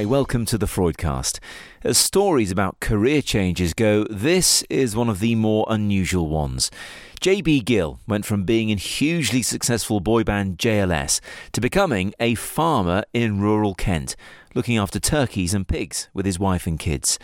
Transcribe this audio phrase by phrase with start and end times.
[0.00, 1.40] Hi, welcome to the Freudcast.
[1.84, 6.70] As stories about career changes go, this is one of the more unusual ones.
[7.20, 11.20] JB Gill went from being in hugely successful boy band JLS
[11.52, 14.16] to becoming a farmer in rural Kent,
[14.54, 17.18] looking after turkeys and pigs with his wife and kids.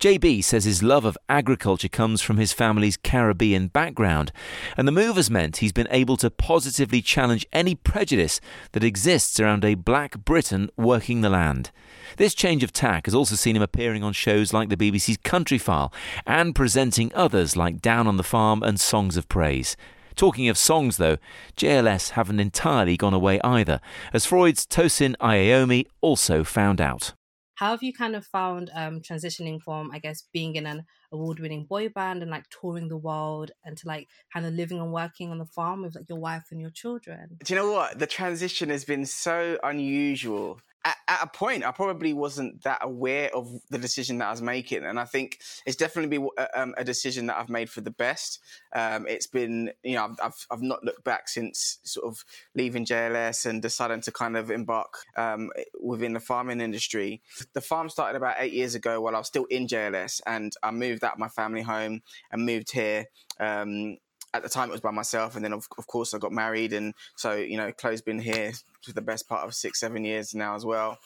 [0.00, 4.32] JB says his love of agriculture comes from his family's Caribbean background,
[4.76, 8.40] and the move has meant he's been able to positively challenge any prejudice
[8.72, 11.70] that exists around a black Briton working the land.
[12.16, 15.92] This change of tack has also seen him appearing on shows like the BBC's Countryfile
[16.26, 19.76] and presenting others like Down on the Farm and Songs of Praise.
[20.16, 21.18] Talking of songs, though,
[21.58, 23.80] JLS haven't entirely gone away either,
[24.14, 27.12] as Freud's Tosin Aiyeyomi also found out.
[27.56, 31.64] How have you kind of found um, transitioning from, I guess, being in an award-winning
[31.64, 35.30] boy band and like touring the world, and to like kind of living and working
[35.30, 37.36] on the farm with like your wife and your children?
[37.44, 37.98] Do you know what?
[37.98, 43.50] The transition has been so unusual at, a point, I probably wasn't that aware of
[43.70, 46.74] the decision that I was making, and I think it's definitely been a, uh, um,
[46.78, 48.38] a decision that I've made for the best.
[48.74, 53.46] Um, it's been, you know, I've, I've not looked back since sort of leaving JLS
[53.46, 55.50] and deciding to kind of embark um,
[55.82, 57.20] within the farming industry.
[57.52, 60.70] The farm started about eight years ago while I was still in JLS, and I
[60.70, 63.06] moved out of my family home and moved here.
[63.40, 63.98] Um,
[64.36, 66.72] at the time it was by myself and then of, of course i got married
[66.72, 70.34] and so you know chloe's been here for the best part of six seven years
[70.34, 70.98] now as well.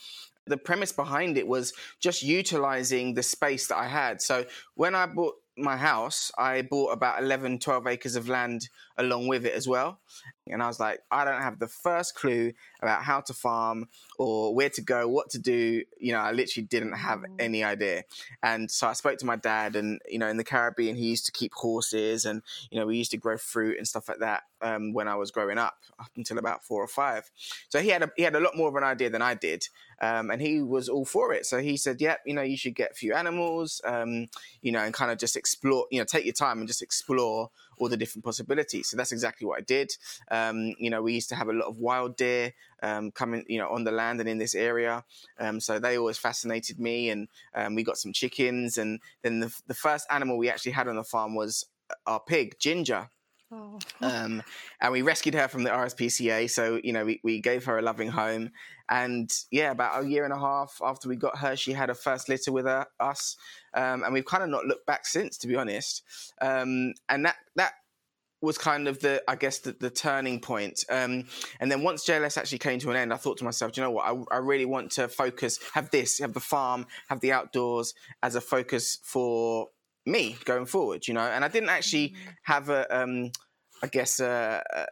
[0.47, 4.21] The premise behind it was just utilizing the space that i had.
[4.21, 9.29] So when i bought my house i bought about 11 12 acres of land along
[9.29, 10.01] with it as well
[10.53, 14.55] and I was like, I don't have the first clue about how to farm or
[14.55, 15.83] where to go, what to do.
[15.99, 17.27] You know, I literally didn't have mm.
[17.39, 18.05] any idea.
[18.43, 21.27] And so I spoke to my dad, and you know, in the Caribbean, he used
[21.27, 24.45] to keep horses, and you know, we used to grow fruit and stuff like that
[24.63, 27.31] um, when I was growing up, up until about four or five.
[27.69, 29.69] So he had a, he had a lot more of an idea than I did,
[30.01, 31.47] um, and he was all for it.
[31.47, 34.29] So he said, "Yep, you know, you should get a few animals, um,
[34.63, 37.51] you know, and kind of just explore, you know, take your time and just explore."
[37.81, 38.89] All the different possibilities.
[38.89, 39.91] So that's exactly what I did.
[40.31, 42.53] Um, you know, we used to have a lot of wild deer
[42.83, 45.03] um, coming, you know, on the land and in this area.
[45.39, 47.11] Um, so they always fascinated me.
[47.11, 48.79] And um, we got some chickens.
[48.79, 51.67] And then the, the first animal we actually had on the farm was
[52.07, 53.09] our pig, Ginger.
[53.53, 53.79] Oh.
[54.01, 54.43] Um,
[54.81, 56.49] and we rescued her from the RSPCA.
[56.49, 58.51] So, you know, we, we gave her a loving home.
[58.89, 61.95] And yeah, about a year and a half after we got her, she had a
[61.95, 63.37] first litter with her, us.
[63.75, 66.03] Um, and we've kind of not looked back since, to be honest.
[66.41, 67.73] Um, and that, that
[68.41, 70.85] was kind of the, I guess, the, the turning point.
[70.89, 71.25] Um,
[71.59, 73.91] and then once JLS actually came to an end, I thought to myself, you know
[73.91, 74.07] what?
[74.07, 78.37] I, I, really want to focus, have this, have the farm, have the outdoors as
[78.37, 79.69] a focus for
[80.11, 81.21] me going forward, you know.
[81.21, 82.31] And I didn't actually mm-hmm.
[82.45, 83.31] have a, um,
[83.83, 84.87] I guess, uh, a,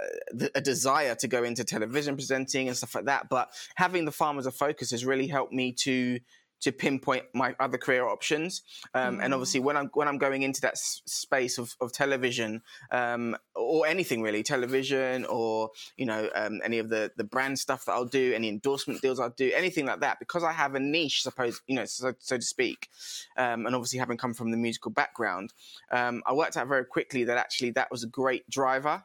[0.55, 3.29] a desire to go into television presenting and stuff like that.
[3.29, 6.19] But having the farm as a focus has really helped me to
[6.61, 8.63] to pinpoint my other career options.
[8.95, 9.25] Um, mm.
[9.25, 13.37] And obviously, when I'm when I'm going into that s- space of, of television um,
[13.55, 17.93] or anything really, television or you know um, any of the the brand stuff that
[17.93, 21.23] I'll do, any endorsement deals I'll do, anything like that, because I have a niche,
[21.23, 22.89] suppose you know, so, so to speak.
[23.37, 25.53] Um, and obviously, having come from the musical background,
[25.91, 29.05] um, I worked out very quickly that actually that was a great driver.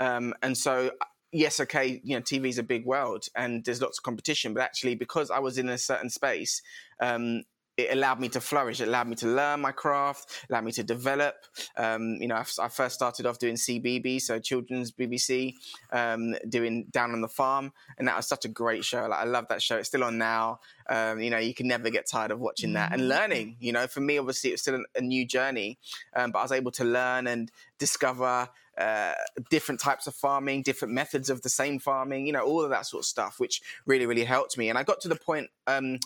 [0.00, 0.90] Um, and so
[1.34, 4.62] yes, okay, you know, TV is a big world and there's lots of competition, but
[4.62, 6.62] actually, because I was in a certain space,
[7.00, 7.42] um,
[7.76, 8.80] it allowed me to flourish.
[8.80, 11.34] It allowed me to learn my craft, allowed me to develop.
[11.76, 15.54] Um, you know, I, I, first started off doing CBBC, so children's BBC,
[15.92, 19.06] um, doing Down on the Farm, and that was such a great show.
[19.08, 19.76] Like I love that show.
[19.76, 20.60] It's still on now.
[20.88, 23.10] Um, you know, you can never get tired of watching that and mm-hmm.
[23.10, 23.56] learning.
[23.58, 25.78] You know, for me, obviously, it's still a new journey,
[26.14, 28.48] um, but I was able to learn and discover
[28.78, 29.14] uh,
[29.50, 32.86] different types of farming, different methods of the same farming, you know, all of that
[32.86, 34.68] sort of stuff, which really, really helped me.
[34.68, 35.98] And I got to the point um,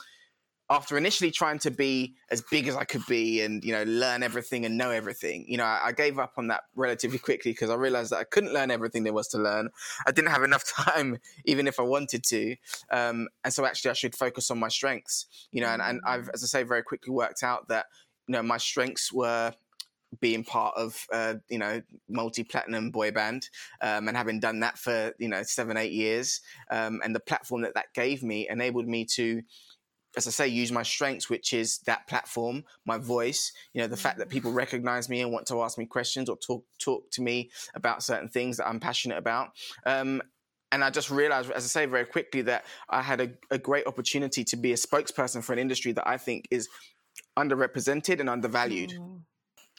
[0.70, 4.22] after initially trying to be as big as I could be and, you know, learn
[4.22, 7.70] everything and know everything, you know, I, I gave up on that relatively quickly because
[7.70, 9.70] I realized that I couldn't learn everything there was to learn.
[10.06, 12.56] I didn't have enough time, even if I wanted to.
[12.90, 16.28] Um, and so actually, I should focus on my strengths, you know, and, and I've,
[16.34, 17.86] as I say, very quickly worked out that,
[18.26, 19.54] you know, my strengths were
[20.20, 23.48] being part of uh, you know multi-platinum boy band
[23.82, 26.40] um, and having done that for you know seven eight years
[26.70, 29.42] um, and the platform that that gave me enabled me to
[30.16, 33.52] as I say, use my strengths, which is that platform, my voice.
[33.74, 36.36] You know, the fact that people recognize me and want to ask me questions or
[36.36, 39.50] talk talk to me about certain things that I'm passionate about.
[39.84, 40.22] Um,
[40.72, 43.86] and I just realized, as I say, very quickly that I had a, a, great
[43.86, 46.68] opportunity to be a spokesperson for an industry that I think is
[47.38, 48.90] underrepresented and undervalued.
[48.90, 49.20] Mm.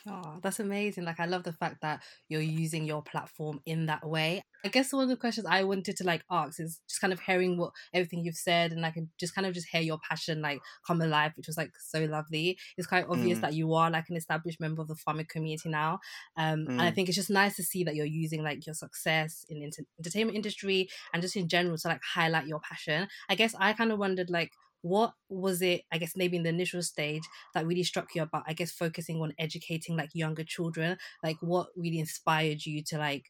[0.07, 1.04] Oh, that's amazing.
[1.04, 4.42] Like I love the fact that you're using your platform in that way.
[4.63, 7.19] I guess one of the questions I wanted to like ask is just kind of
[7.22, 10.42] hearing what everything you've said and I can just kind of just hear your passion
[10.42, 12.57] like come alive, which was like so lovely.
[12.78, 13.42] It's quite obvious Mm.
[13.42, 16.00] that you are like an established member of the farming community now.
[16.38, 16.92] Um and I Mm.
[16.92, 19.84] think it's just nice to see that you're using like your success in the enter-
[20.00, 23.07] entertainment industry and just in general to like highlight your passion.
[23.30, 26.50] I guess I kind of wondered like what was it i guess maybe in the
[26.50, 27.24] initial stage
[27.54, 31.68] that really struck you about i guess focusing on educating like younger children like what
[31.76, 33.26] really inspired you to like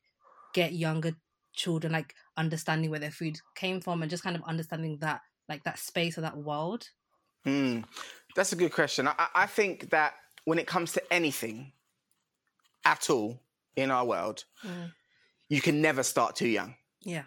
[0.53, 1.13] get younger
[1.53, 5.63] children like understanding where their food came from and just kind of understanding that like
[5.63, 6.87] that space or that world
[7.45, 7.79] Hmm.
[8.35, 9.07] That's a good question.
[9.07, 10.13] I, I- I think that
[10.43, 11.71] when it comes to anything
[12.85, 13.39] at all
[13.77, 14.91] in our world, Mm.
[15.47, 16.75] you can never start too young.
[17.01, 17.23] yeah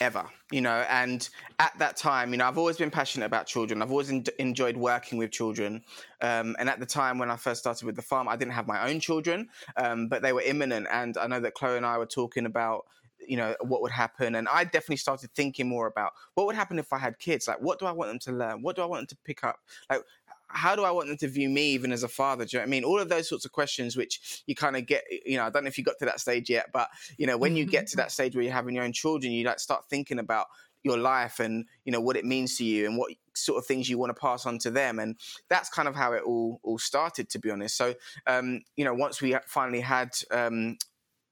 [0.00, 0.84] ever, you know.
[0.88, 1.28] And
[1.58, 3.82] at that time, you know, I've always been passionate about children.
[3.82, 5.82] I've always en- enjoyed working with children.
[6.20, 8.66] Um, and at the time when I first started with the farm, I didn't have
[8.66, 10.86] my own children, um, but they were imminent.
[10.90, 12.86] And I know that Chloe and I were talking about,
[13.26, 14.34] you know, what would happen.
[14.34, 17.48] And I definitely started thinking more about what would happen if I had kids.
[17.48, 18.62] Like, what do I want them to learn?
[18.62, 19.60] What do I want them to pick up?
[19.90, 20.02] Like,
[20.56, 22.44] how do I want them to view me even as a father?
[22.44, 22.84] Do you know I mean?
[22.84, 25.64] All of those sorts of questions, which you kind of get, you know, I don't
[25.64, 26.88] know if you got to that stage yet, but,
[27.18, 29.44] you know, when you get to that stage where you're having your own children, you
[29.44, 30.46] like start thinking about
[30.82, 33.88] your life and, you know, what it means to you and what sort of things
[33.88, 34.98] you want to pass on to them.
[34.98, 35.16] And
[35.48, 37.76] that's kind of how it all, all started, to be honest.
[37.76, 37.94] So,
[38.26, 40.78] um, you know, once we finally had, um,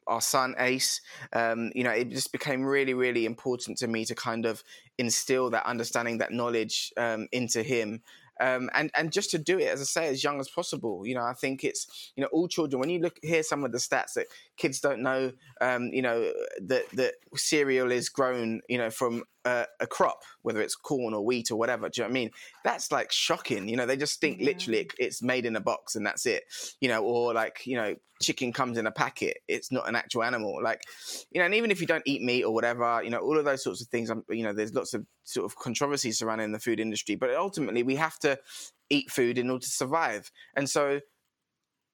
[0.06, 1.00] our son Ace,
[1.32, 4.62] um, you know, it just became really, really important to me to kind of
[4.98, 8.02] instill that understanding, that knowledge um, into him.
[8.40, 11.06] Um, and and just to do it, as I say, as young as possible.
[11.06, 12.80] You know, I think it's you know all children.
[12.80, 14.26] When you look hear some of the stats that
[14.56, 16.32] kids don't know, um, you know
[16.62, 21.24] that that cereal is grown, you know, from uh, a crop, whether it's corn or
[21.24, 21.88] wheat or whatever.
[21.88, 22.30] Do you know what I mean?
[22.62, 23.68] That's like shocking.
[23.68, 24.46] You know, they just think Yeah.
[24.46, 26.44] literally it, it's made in a box and that's it.
[26.80, 29.38] You know, or like you know, chicken comes in a packet.
[29.48, 30.62] It's not an actual animal.
[30.62, 30.82] Like
[31.30, 33.44] you know, and even if you don't eat meat or whatever, you know, all of
[33.44, 34.10] those sorts of things.
[34.10, 37.82] um, You know, there's lots of sort of controversies surrounding the food industry, but ultimately
[37.82, 38.38] we have to
[38.90, 40.30] eat food in order to survive.
[40.54, 41.00] And so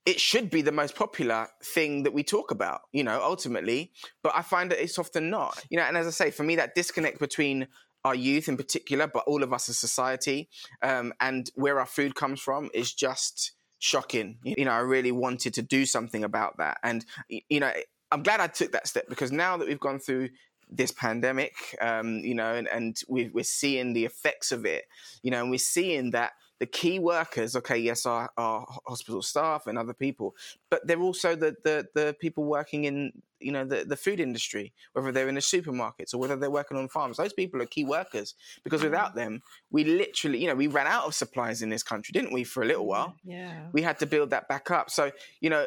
[0.06, 3.92] it should be the most popular thing that we talk about, you know, ultimately.
[4.22, 5.84] But I find that it's often not, you know.
[5.84, 7.68] And as I say, for me, that disconnect between
[8.04, 10.48] our youth in particular, but all of us as society,
[10.82, 14.38] um, and where our food comes from is just shocking.
[14.42, 17.72] You know, I really wanted to do something about that, and you know,
[18.12, 20.30] I'm glad I took that step because now that we've gone through
[20.70, 24.84] this pandemic, um, you know, and, and we, we're seeing the effects of it,
[25.22, 29.66] you know, and we're seeing that the key workers, okay, yes, are, are hospital staff
[29.66, 30.36] and other people,
[30.70, 34.72] but they're also the, the, the people working in, you know, the, the food industry,
[34.92, 37.16] whether they're in the supermarkets or whether they're working on farms.
[37.16, 38.90] Those people are key workers because mm-hmm.
[38.90, 39.40] without them,
[39.70, 42.62] we literally, you know, we ran out of supplies in this country, didn't we, for
[42.62, 43.16] a little while?
[43.26, 43.30] Mm-hmm.
[43.30, 44.90] yeah we had to build that back up.
[44.90, 45.10] So,
[45.40, 45.66] you know,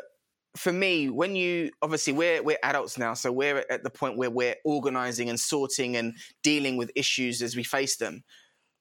[0.56, 4.30] for me, when you obviously we're we're adults now, so we're at the point where
[4.30, 6.13] we're organizing and sorting and
[6.44, 8.24] dealing with issues as we face them.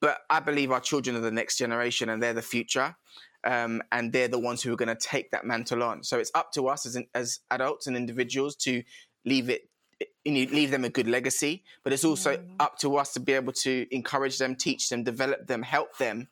[0.03, 2.93] But I believe our children are the next generation and they're the future.
[3.45, 6.03] Um, and they're the ones who are going to take that mantle on.
[6.03, 8.83] So it's up to us as, as adults and individuals to
[9.23, 9.69] leave it,
[10.25, 11.63] you know, leave them a good legacy.
[11.85, 12.55] But it's also Mm.
[12.59, 16.27] up to us to be able to encourage them, teach them, develop them, help them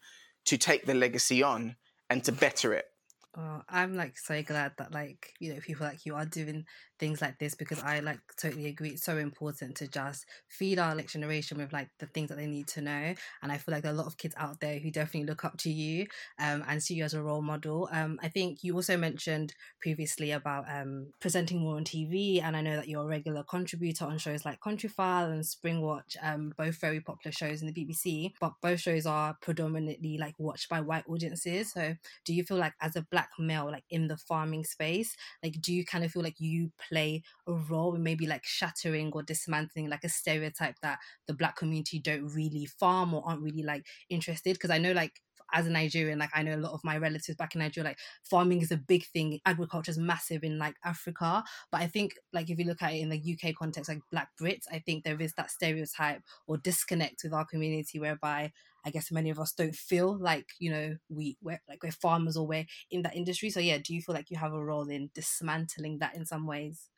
[0.45, 1.77] to take the legacy on
[2.09, 2.90] and to better it.
[3.37, 6.65] Oh, I'm like so glad that like you know people like you are doing
[6.99, 8.89] things like this because I like totally agree.
[8.89, 12.45] It's so important to just feed our next generation with like the things that they
[12.45, 13.13] need to know.
[13.41, 15.45] And I feel like there are a lot of kids out there who definitely look
[15.45, 16.07] up to you
[16.39, 17.87] um, and see you as a role model.
[17.93, 22.61] Um, I think you also mentioned previously about um, presenting more on TV, and I
[22.61, 26.99] know that you're a regular contributor on shows like Countryfile and Springwatch, um, both very
[26.99, 28.33] popular shows in the BBC.
[28.41, 31.71] But both shows are predominantly like watched by white audiences.
[31.71, 35.59] So do you feel like as a black male like in the farming space like
[35.61, 39.23] do you kind of feel like you play a role in maybe like shattering or
[39.23, 43.85] dismantling like a stereotype that the black community don't really farm or aren't really like
[44.09, 44.53] interested?
[44.53, 45.21] Because i know like
[45.53, 47.99] as a Nigerian, like I know a lot of my relatives back in Nigeria, like
[48.23, 49.39] farming is a big thing.
[49.45, 51.43] Agriculture is massive in like Africa.
[51.71, 54.29] But I think like if you look at it in the UK context, like black
[54.39, 58.51] Brits, I think there is that stereotype or disconnect with our community whereby
[58.85, 62.37] I guess many of us don't feel like, you know, we we're like we're farmers
[62.37, 63.49] or we're in that industry.
[63.49, 66.47] So yeah, do you feel like you have a role in dismantling that in some
[66.47, 66.89] ways?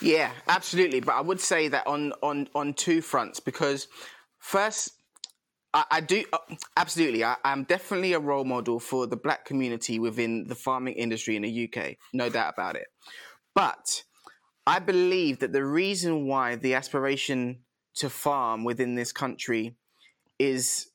[0.00, 1.00] Yeah, absolutely.
[1.00, 3.88] But I would say that on on on two fronts because
[4.38, 4.92] first.
[5.74, 6.38] I, I do uh,
[6.76, 7.24] absolutely.
[7.24, 11.42] I, I'm definitely a role model for the black community within the farming industry in
[11.42, 12.86] the UK, no doubt about it.
[13.54, 14.04] But
[14.66, 17.58] I believe that the reason why the aspiration
[17.96, 19.76] to farm within this country
[20.38, 20.88] is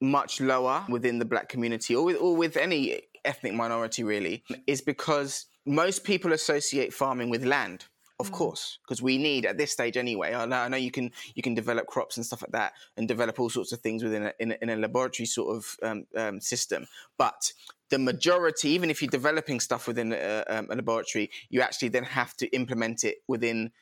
[0.00, 4.80] much lower within the black community or with, or with any ethnic minority really is
[4.80, 7.86] because most people associate farming with land
[8.20, 8.34] of Mm.
[8.34, 11.42] course because we need at this stage anyway I know, I know you can you
[11.42, 14.32] can develop crops and stuff like that and develop all sorts of things within a,
[14.38, 16.86] in, a, in a laboratory sort of um, um, system
[17.18, 17.52] but
[17.90, 22.04] the majority even if you're developing stuff within a, um, a laboratory you actually then
[22.04, 23.72] have to implement it within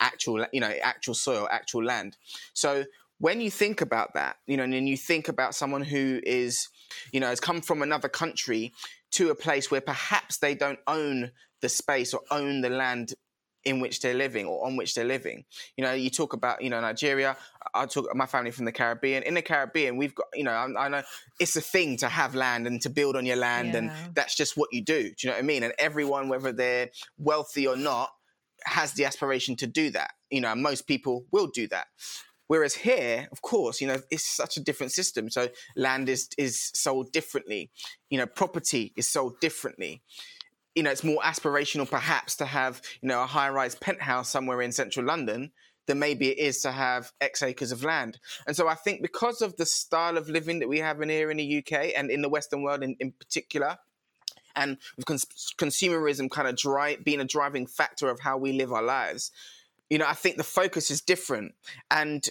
[0.00, 2.16] actual you know actual soil actual land
[2.54, 2.84] so
[3.18, 6.68] when you think about that you know and then you think about someone who is
[7.12, 8.72] you know has come from another country
[9.10, 11.30] to a place where perhaps they don't own
[11.60, 13.14] the space or own the land
[13.68, 15.44] in which they're living or on which they're living.
[15.76, 17.36] You know, you talk about you know Nigeria.
[17.74, 19.22] I talk my family from the Caribbean.
[19.24, 21.02] In the Caribbean, we've got you know I, I know
[21.38, 24.56] it's a thing to have land and to build on your land, and that's just
[24.56, 25.02] what you do.
[25.02, 25.62] Do you know what I mean?
[25.62, 28.10] And everyone, whether they're wealthy or not,
[28.64, 30.12] has the aspiration to do that.
[30.30, 31.88] You know, most people will do that.
[32.48, 35.28] Whereas here, of course, you know, it's such a different system.
[35.28, 37.70] So land is is sold differently.
[38.08, 40.02] You know, property is sold differently.
[40.78, 44.62] You know, it's more aspirational perhaps to have, you know, a high rise penthouse somewhere
[44.62, 45.50] in central London
[45.88, 48.20] than maybe it is to have X acres of land.
[48.46, 51.32] And so I think because of the style of living that we have in here
[51.32, 53.78] in the UK and in the Western world in, in particular,
[54.54, 58.72] and with cons- consumerism kind of dri- being a driving factor of how we live
[58.72, 59.32] our lives,
[59.90, 61.54] you know, I think the focus is different.
[61.90, 62.24] And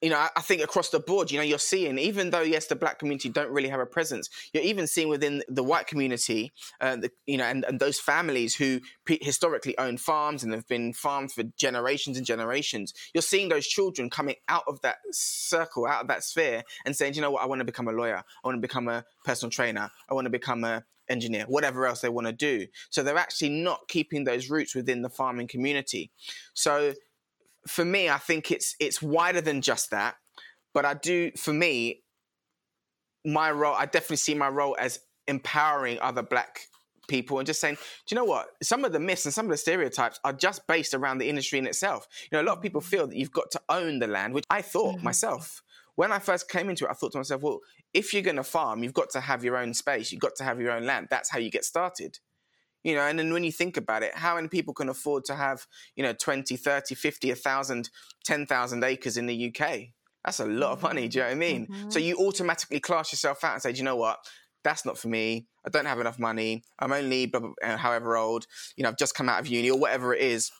[0.00, 2.76] you know, I, think across the board, you know, you're seeing, even though yes, the
[2.76, 6.96] black community don't really have a presence, you're even seeing within the white community, uh,
[6.96, 10.92] the, you know, and, and those families who pre- historically own farms and have been
[10.92, 12.94] farmed for generations and generations.
[13.12, 17.14] You're seeing those children coming out of that circle, out of that sphere, and saying,
[17.14, 19.50] you know what, I want to become a lawyer, I want to become a personal
[19.50, 22.66] trainer, I want to become a engineer, whatever else they want to do.
[22.90, 26.10] So they're actually not keeping those roots within the farming community.
[26.54, 26.94] So
[27.66, 30.16] for me, I think it's it's wider than just that.
[30.74, 32.02] But I do, for me,
[33.24, 36.60] my role, I definitely see my role as empowering other black
[37.08, 38.48] people and just saying, do you know what?
[38.62, 41.58] Some of the myths and some of the stereotypes are just based around the industry
[41.58, 42.06] in itself.
[42.30, 44.44] You know, a lot of people feel that you've got to own the land, which
[44.50, 45.02] I thought Mhm.
[45.04, 45.62] myself.
[45.96, 47.60] When I first came into it, I thought to myself, well,
[47.92, 50.12] if you're going to farm, you've got to have your own space.
[50.12, 51.08] You've got to have your own land.
[51.10, 52.18] That's how you get started
[52.88, 55.34] you know and then when you think about it how many people can afford to
[55.34, 55.66] have
[55.96, 57.90] you know 20 30 50 1000
[58.24, 59.70] 10000 acres in the uk
[60.24, 62.04] that's a lot of money do you know what i mean so Mhm.
[62.04, 64.18] you automatically class yourself out and say do you know what
[64.64, 68.16] that's not for me i don't have enough money i'm only blah, blah, uh, however
[68.16, 70.50] old you know i've just come out of uni or whatever it is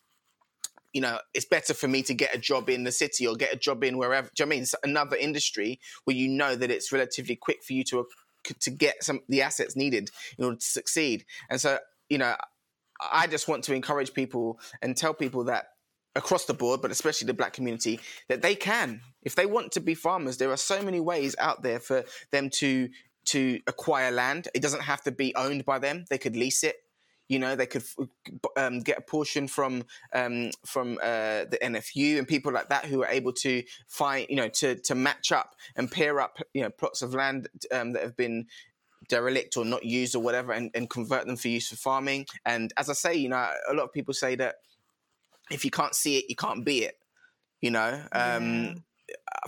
[0.94, 3.52] you know, it's better for me to get a job in the city or get
[3.52, 4.28] a job in wherever.
[4.35, 4.62] Do you know what I mean?
[4.62, 8.06] It's another industry where you know that it's relatively quick for you to
[8.61, 11.26] to get some the assets needed in order to succeed.
[11.50, 12.34] And so, you know,
[13.00, 15.66] I just want to encourage people and tell people that
[16.16, 19.00] across the board, but especially the black community, that they can.
[19.22, 22.50] If they want to be farmers, there are so many ways out there for them
[22.50, 22.88] to
[23.26, 24.48] to acquire land.
[24.54, 26.06] It doesn't have to be owned by them.
[26.08, 26.76] They could lease it.
[27.28, 27.84] You know, they could
[28.56, 29.84] um, get a portion from
[30.14, 34.36] um, from uh, the NFU and people like that who are able to find, you
[34.36, 38.02] know, to to match up and pair up, you know, plots of land um, that
[38.02, 38.46] have been
[39.08, 42.26] derelict or not used or whatever, and, and convert them for use for farming.
[42.44, 44.56] And as I say, you know, a lot of people say that
[45.50, 46.98] if you can't see it, you can't be it.
[47.60, 48.74] You know, um, Yeah.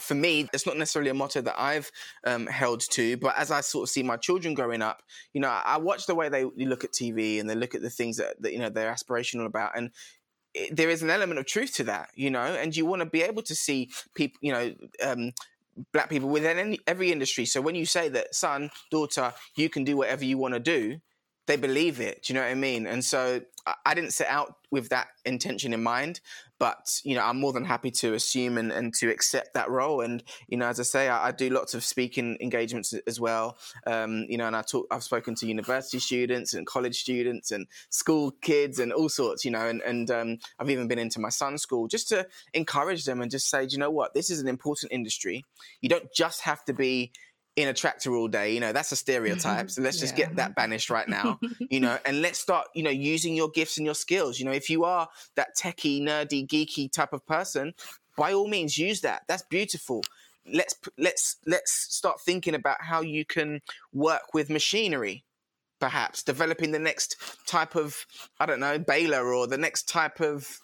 [0.00, 1.90] for me, it's not necessarily a motto that I've
[2.24, 5.02] um, held to, but as I sort of see my children growing up,
[5.32, 7.90] you know, I watch the way they look at TV and they look at the
[7.90, 9.90] things that, that you know they're aspirational about, and
[10.54, 13.06] it, there is an element of truth to that, you know, and you want to
[13.06, 14.74] be able to see people, you know.
[15.04, 15.32] Um,
[15.92, 17.44] black people within any, every industry.
[17.44, 20.98] So when you say that son daughter you can do whatever you want to do
[21.50, 22.86] they believe it do you know what i mean?
[22.86, 23.40] And so
[23.84, 26.20] I, didn't set out with that intention in mind
[26.58, 30.00] but you know i'm more than happy to assume and, and to accept that role.
[30.00, 33.58] And you know as i say i, I do lots of speaking engagements as well.
[33.86, 37.66] Um, you know and i talk i've spoken to university students and college students and
[37.88, 41.30] school kids and all sorts you know and, and um, i've even been into my
[41.30, 44.14] son's school just to encourage them and just say you know what?
[44.14, 45.44] This is an important industry.
[45.80, 47.12] You don't just have to be
[47.56, 49.68] in a tractor all day you know that's a stereotype mm-hmm.
[49.68, 50.26] so let's just Yeah.
[50.26, 51.38] get that banished right now
[51.70, 54.38] you know, and let's start, you know, using your gifts and your skills.
[54.38, 57.74] You know, if you are that techie, nerdy, geeky type of person,
[58.16, 59.22] by all means use that.
[59.28, 60.02] That's beautiful.
[60.50, 63.60] Let's let's let's start thinking about how you can
[63.92, 65.24] work with machinery.
[65.80, 67.16] Perhaps developing the next
[67.46, 68.04] type of,
[68.38, 70.58] I don't know, baler or the next type of,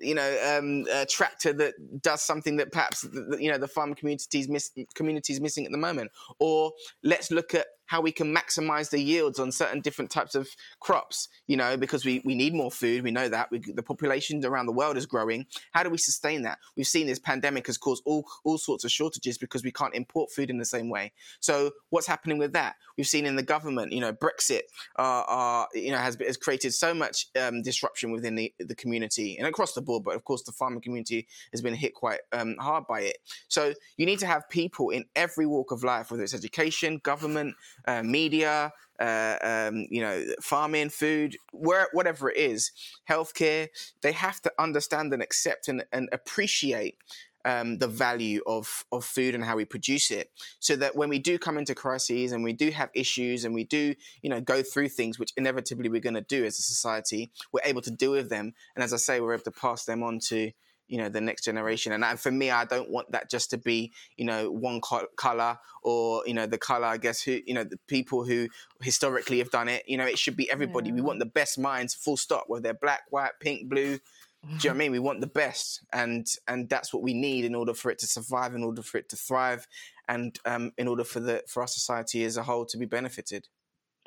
[0.00, 3.06] you know, um, uh, tractor that does something that perhaps
[3.38, 6.10] you know the farm communities miss communities missing at the moment.
[6.38, 10.48] Or let's look at how we can maximize the yields on certain different types of
[10.78, 13.02] crops, you know, because we, we need more food.
[13.02, 15.44] We know that we, the population around the world is growing.
[15.72, 16.58] How do we sustain that?
[16.76, 20.30] We've seen this pandemic has caused all, all sorts of shortages because we can't import
[20.30, 21.10] food in the same way.
[21.40, 22.76] So what's happening with that?
[22.96, 24.60] We've seen in the government, you know, Brexit,
[24.96, 29.36] uh, uh, you know, has, has created so much um, disruption within the, the community
[29.36, 30.04] and across the board.
[30.04, 33.18] But of course, the farming community has been hit quite um, hard by it.
[33.48, 37.56] So you need to have people in every walk of life, whether it's education, government,
[37.86, 42.72] uh, media, uh, um, you know, farming, food, where, whatever it is,
[43.08, 43.68] healthcare,
[44.02, 46.96] they have to understand and accept and, and appreciate
[47.44, 50.30] um, the value of, of food and how we produce it.
[50.58, 53.64] So that when we do come into crises and we do have issues and we
[53.64, 57.30] do you know go through things which inevitably we're going to do as a society
[57.52, 58.52] we're able to deal with them.
[58.74, 60.52] And as i say we're able to pass them on to
[60.90, 63.92] you know the next generation and, for me i don't want that just to be
[64.16, 64.80] you know one
[65.16, 68.48] color or you know the color i guess who you know the people who
[68.82, 70.94] historically have done it you know it should be everybody yeah.
[70.96, 73.98] we want the best minds full stop whether they're black white pink blue
[74.42, 74.92] do you know what I mean?
[74.92, 78.06] We want the best, and and that's what we need in order for it to
[78.06, 79.66] survive, in order for it to thrive,
[80.08, 83.48] and um, in order for the for our society as a whole to be benefited.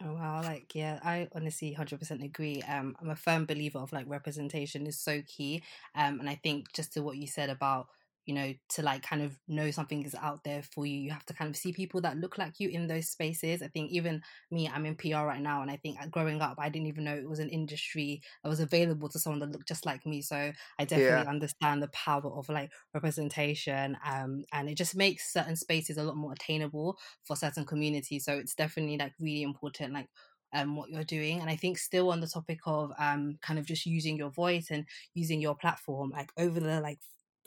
[0.01, 2.62] Oh wow, like yeah, I honestly hundred percent agree.
[2.63, 5.62] Um, I'm a firm believer of like representation is so key.
[5.95, 7.88] Um, and I think just to what you said about
[8.25, 11.25] you know, to like kind of know something is out there for you, you have
[11.25, 13.62] to kind of see people that look like you in those spaces.
[13.62, 16.56] I think even me, I'm in PR right now, and I think uh, growing up,
[16.60, 19.68] I didn't even know it was an industry that was available to someone that looked
[19.68, 20.22] just like me.
[20.22, 21.25] So I definitely yeah.
[21.25, 26.18] understand the power of like representation, um, and it just makes certain spaces a lot
[26.18, 28.25] more attainable for certain communities.
[28.25, 30.10] So it's definitely like really important, like
[30.53, 31.39] um, what you're doing.
[31.42, 34.68] And I think still on the topic of um, kind of just using your voice
[34.70, 37.00] and using your platform, like over the like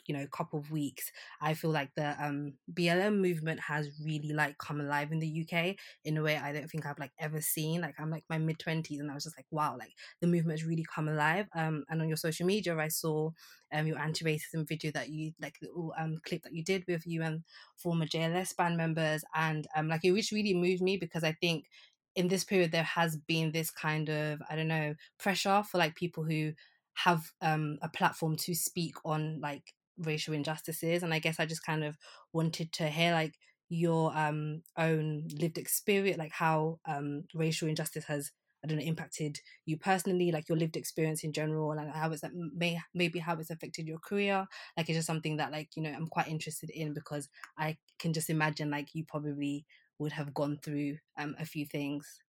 [0.08, 1.10] you know couple of weeks
[1.40, 5.74] i feel like the um blm movement has really like come alive in the uk
[6.04, 7.80] in a way i don't think i've like ever seen.
[7.80, 10.58] Like i'm like my mid 20s and i was just like wow like the movement
[10.58, 11.46] has really come alive.
[11.54, 13.30] Um and on your social media i saw
[13.72, 17.22] um your anti-racism video that you like little um clip that you did with you
[17.22, 17.42] and
[17.76, 21.66] former jls band members and um like it which really moved me because i think
[22.14, 25.94] in this period there has been this kind of i don't know pressure for like
[25.96, 26.52] people who
[26.96, 31.64] have um, a platform to speak on like racial injustices and i guess i just
[31.64, 31.96] kind of
[32.32, 33.34] wanted to hear like
[33.68, 38.30] your um own lived experience like how um racial injustice has
[38.62, 42.10] i don't know impacted you personally like your lived experience in general and like how
[42.10, 45.68] it's that may maybe how it's affected your career like it's just something that like
[45.74, 47.28] you know i'm quite interested in because
[47.58, 49.64] i can just imagine like you probably
[49.98, 52.20] would have gone through um a few things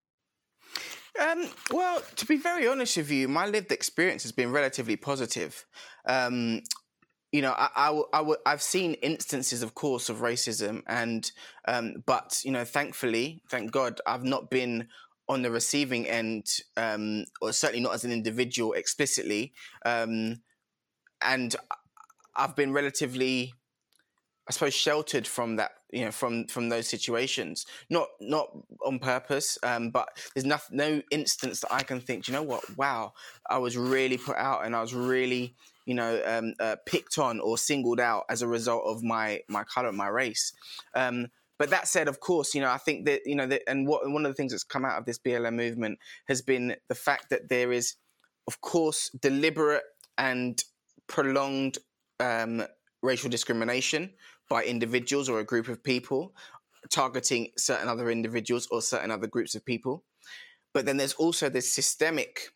[1.19, 5.65] um, well, to be very honest with you, my lived experience has been relatively positive.
[6.07, 6.61] Um,
[7.37, 11.31] you know, I, I, I, I've seen instances, of course, of racism, and
[11.69, 14.89] um, but you know, thankfully, thank God, I've not been
[15.29, 16.47] on the receiving end,
[16.79, 19.53] um, or certainly not as an individual explicitly,
[19.85, 20.41] um,
[21.21, 21.55] and
[22.35, 23.53] I've been relatively,
[24.49, 27.67] I suppose, sheltered from that, you know, from from those situations.
[27.91, 28.49] Not not
[28.83, 32.29] on purpose, um, but there's no no instance that I can think.
[32.29, 32.65] you know what?
[32.79, 33.13] Wow,
[33.51, 35.55] I was really put out, and I was really
[35.87, 39.65] you know, um, uh, picked on or singled out as a result of my my
[39.65, 40.53] color, my race.
[40.95, 43.87] Um, but that said, of course, you know, I think that you know, that, and
[43.87, 46.95] what one of the things that's come out of this BLM movement has been the
[46.95, 47.95] fact that there is,
[48.47, 49.85] of course, deliberate
[50.19, 50.63] and
[51.07, 51.79] prolonged
[52.21, 52.65] um,
[53.03, 54.11] racial discrimination
[54.49, 56.35] by individuals or a group of people
[56.91, 60.05] targeting certain other individuals or certain other groups of people.
[60.73, 62.51] But then there's also this systemic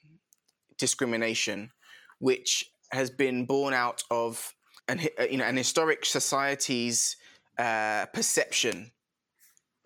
[0.79, 1.71] discrimination,
[2.19, 4.55] which has been born out of
[4.89, 7.17] an uh, you know an historic society's
[7.59, 8.91] uh, perception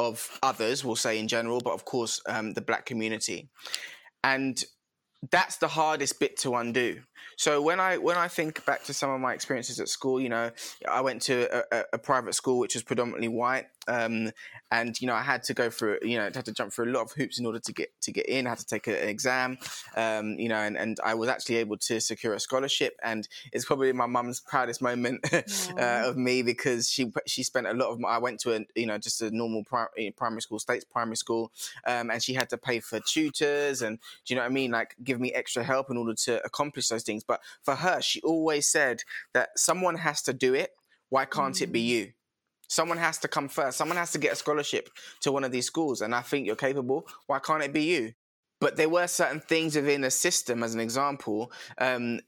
[0.00, 3.48] of others, we'll say in general, but of course um, the black community,
[4.22, 4.64] and
[5.30, 7.00] that's the hardest bit to undo.
[7.36, 10.28] So when I when I think back to some of my experiences at school, you
[10.28, 10.50] know,
[10.88, 14.30] I went to a, a private school which was predominantly white, um,
[14.70, 16.86] and you know I had to go through you know I had to jump through
[16.86, 18.46] a lot of hoops in order to get to get in.
[18.46, 19.58] I had to take an exam,
[19.96, 23.64] um, you know, and, and I was actually able to secure a scholarship, and it's
[23.64, 28.00] probably my mum's proudest moment uh, of me because she she spent a lot of
[28.00, 31.16] my, I went to a you know just a normal primary, primary school, states primary
[31.16, 31.52] school,
[31.86, 34.70] um, and she had to pay for tutors and do you know what I mean,
[34.70, 37.13] like give me extra help in order to accomplish those things.
[37.22, 39.02] But for her, she always said
[39.34, 40.70] that someone has to do it.
[41.10, 41.62] Why can't mm.
[41.62, 41.88] it be mm.
[41.88, 42.12] you?
[42.68, 43.78] Someone has to come first.
[43.78, 44.88] Someone has to get a scholarship
[45.20, 46.00] to one of these schools.
[46.00, 47.06] And I think you're capable.
[47.26, 48.12] Why can't it be you?
[48.60, 52.20] But there were certain things within a system, as an example, um,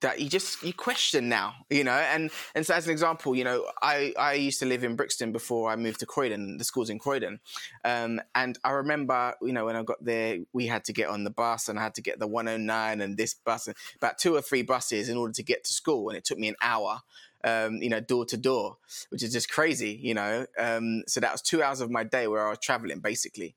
[0.00, 1.92] that you just you question now, you know.
[1.92, 5.32] And and so as an example, you know, I I used to live in Brixton
[5.32, 6.58] before I moved to Croydon.
[6.58, 7.40] The school's in Croydon,
[7.84, 11.24] um, and I remember, you know, when I got there, we had to get on
[11.24, 14.34] the bus, and I had to get the 109 and this bus, and about two
[14.34, 17.00] or three buses in order to get to school, and it took me an hour.
[17.44, 18.78] Um, you know, door to door,
[19.10, 20.44] which is just crazy, you know.
[20.58, 23.54] Um, so that was two hours of my day where I was traveling, basically.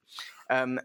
[0.51, 0.79] Um,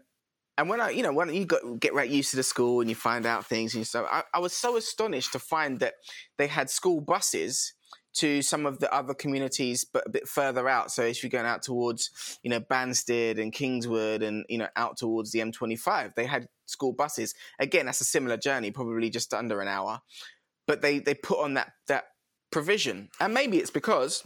[0.57, 2.89] and when I, you know, when you got, get right used to the school and
[2.89, 5.95] you find out things and stuff, I, I was so astonished to find that
[6.37, 7.73] they had school buses
[8.15, 10.91] to some of the other communities, but a bit further out.
[10.91, 14.97] So if you're going out towards, you know, Banstead and Kingswood and, you know, out
[14.97, 17.35] towards the M25, they had school buses.
[17.59, 20.01] Again, that's a similar journey, probably just under an hour.
[20.65, 22.05] But they, they put on that, that
[22.51, 23.09] provision.
[23.19, 24.25] And maybe it's because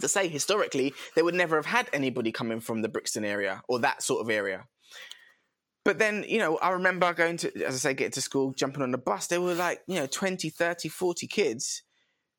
[0.00, 3.78] to say historically, they would never have had anybody coming from the Brixton area or
[3.78, 4.64] that sort of area.
[5.86, 8.82] But then, you know, I remember going to, as I say, getting to school, jumping
[8.82, 9.28] on the bus.
[9.28, 11.84] There were like, you know, 20, 30, 40 kids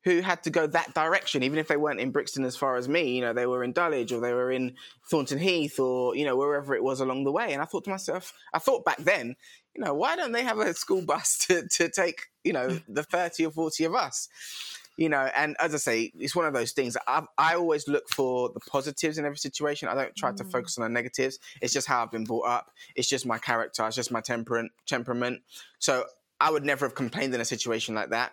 [0.04, 2.90] who had to go that direction, even if they weren't in Brixton as far as
[2.90, 3.16] me.
[3.16, 4.74] You know, they were in Dulwich or they were in
[5.10, 7.54] Thornton Heath or, you know, wherever it was along the way.
[7.54, 9.34] And I thought to myself, I thought back then,
[9.74, 13.02] you know, why don't they have a school bus to, to take, you know, the
[13.02, 14.28] 30 or 40 of us?
[14.98, 16.96] You know, and as I say, it's one of those things.
[17.06, 19.88] I I always look for the positives in every situation.
[19.88, 20.36] I don't try mm.
[20.36, 21.38] to focus on the negatives.
[21.62, 22.72] It's just how I've been brought up.
[22.96, 23.86] It's just my character.
[23.86, 24.72] It's just my temperament.
[24.86, 25.42] Temperament.
[25.78, 26.04] So
[26.40, 28.32] I would never have complained in a situation like that.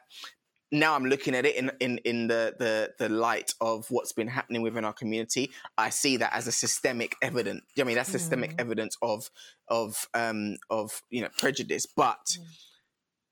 [0.71, 4.28] Now I'm looking at it in, in, in the, the, the light of what's been
[4.28, 5.51] happening within our community.
[5.78, 7.62] I see that as a systemic evidence.
[7.80, 8.62] I mean, that's systemic mm.
[8.62, 9.30] evidence of
[9.67, 11.86] of um, of you know prejudice.
[11.86, 12.45] But mm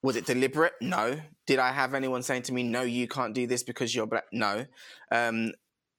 [0.04, 0.74] was it deliberate?
[0.82, 1.20] No.
[1.48, 4.26] Did I have anyone saying to me, "No, you can't do this because you're black"?
[4.32, 4.66] No.
[5.12, 5.54] Um,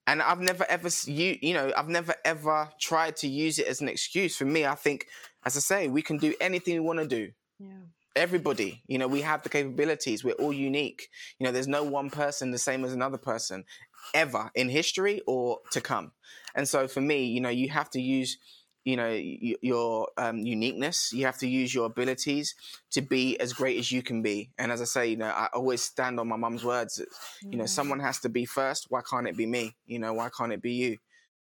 [0.07, 3.81] and I've never ever you you know I've never ever tried to use it as
[3.81, 4.37] an excuse.
[4.37, 5.07] For me, I think,
[5.45, 7.33] as I say, we can do anything we want to do.
[7.59, 7.69] Yeah.
[8.15, 10.23] Everybody, you know, we have the capabilities.
[10.23, 11.09] We're all unique.
[11.39, 13.65] You know, there's no one person the same as another person,
[14.13, 16.13] ever in history or to come.
[16.55, 18.39] And so, for me, you know, you have to use
[18.85, 21.13] you know your um, uniqueness.
[21.13, 22.55] You have to use your abilities
[22.93, 24.51] to be as great as you can be.
[24.59, 27.01] And as i say you know i always stand on my mum's words.
[27.43, 28.87] You know someone has to be first.
[28.91, 29.77] Why can't it be me?
[29.87, 30.99] You know why can't it be you?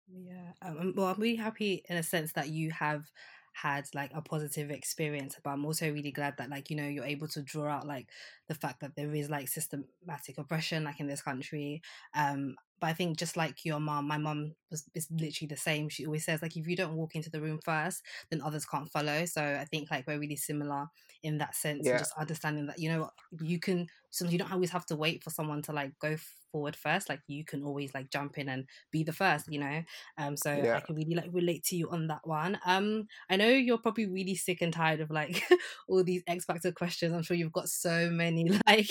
[0.08, 3.04] Yeah um, well i'm really happy in a sense that you have
[3.52, 7.04] had like a positive experience but i'm also really glad that like you know you're
[7.04, 8.08] able to draw out like
[8.48, 11.80] the fact that there is like systematic oppression like in this country
[12.14, 15.88] um but I think just like your mom, my mom was is literally the same.
[15.88, 18.90] She always says like if you don't walk into the room first, then others can't
[18.90, 19.24] follow.
[19.24, 20.88] So I think like we're really similar
[21.22, 21.86] in that sense.
[21.86, 21.96] Yeah.
[21.96, 25.30] just understanding that you know you can so you don't always have to wait for
[25.30, 26.16] someone to like go
[26.52, 29.82] forward first like you can always like jump in and be the first you know
[30.18, 30.76] um so yeah.
[30.76, 34.06] i can really like relate to you on that one um i know you're probably
[34.06, 35.42] really sick and tired of like
[35.88, 38.33] all these x factor questions i'm sure you've got so many
[38.66, 38.90] like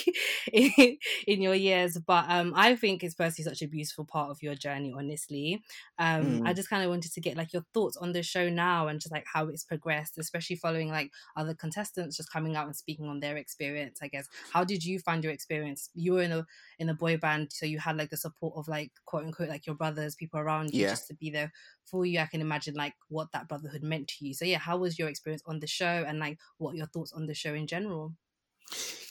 [0.51, 4.41] in, in your years but um i think it's personally such a beautiful part of
[4.41, 5.61] your journey honestly.
[5.99, 6.47] Um mm.
[6.47, 8.99] i just kind of wanted to get like your thoughts on the show now and
[8.99, 13.07] just like how it's progressed especially following like other contestants just coming out and speaking
[13.07, 14.27] on their experience i guess.
[14.51, 15.89] How did you find your experience?
[15.93, 16.45] You were in a
[16.79, 19.65] in a boy band so you had like the support of like quote unquote like
[19.65, 20.89] your brothers people around you yeah.
[20.89, 21.51] just to be there
[21.85, 22.19] for you.
[22.19, 24.33] I can imagine like what that brotherhood meant to you.
[24.33, 27.25] So yeah how was your experience on the show and like what your thoughts on
[27.25, 28.13] the show in general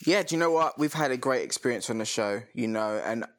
[0.06, 3.00] yeah do you know what we've had a great experience on the show you know
[3.04, 3.24] and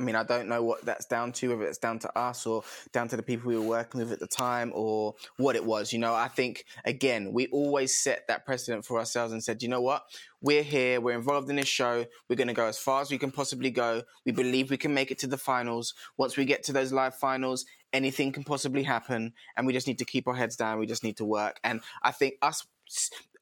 [0.00, 2.62] I mean, I don't know what that's down to, whether it's down to us or
[2.90, 5.92] down to the people we were working with at the time or what it was.
[5.92, 9.68] You know, I think, again, we always set that precedent for ourselves and said, you
[9.68, 10.04] know what?
[10.40, 13.18] We're here, we're involved in this show, we're going to go as far as we
[13.18, 14.02] can possibly go.
[14.24, 15.92] We believe we can make it to the finals.
[16.16, 19.34] Once we get to those live finals, anything can possibly happen.
[19.58, 20.78] And we just need to keep our heads down.
[20.78, 21.60] We just need to work.
[21.62, 22.66] And I think us,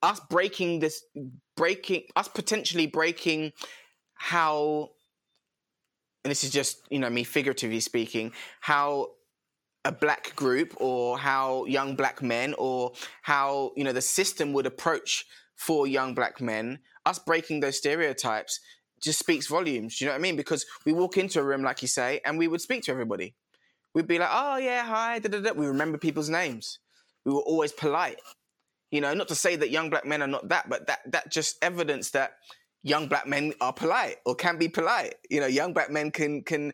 [0.02, 1.02] us breaking this,
[1.56, 3.52] breaking, us potentially breaking
[4.14, 4.90] how
[6.24, 9.08] and this is just you know me figuratively speaking, how
[9.84, 14.66] a black group or how young black men or how you know the system would
[14.66, 15.24] approach
[15.56, 18.60] for young black men, us breaking those stereotypes
[19.02, 19.96] just speaks volumes.
[19.96, 20.36] Do you know what I mean?
[20.36, 23.34] Because we walk into a room, like you say, and we would speak to everybody.
[23.94, 25.52] We'd be like, "Oh yeah, hi." Da, da, da.
[25.52, 26.78] We remember people's names.
[27.24, 28.20] We were always polite.
[28.90, 31.30] You know, not to say that young black men are not that, but that that
[31.30, 32.32] just evidence that
[32.82, 35.14] young black men are polite or can be polite.
[35.30, 36.72] You know, young black men can can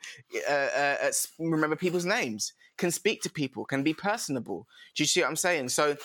[0.48, 4.66] uh, uh, uh remember people's names, can speak to people, can be personable.
[4.94, 5.70] Do you see what I'm saying?
[5.70, 5.96] So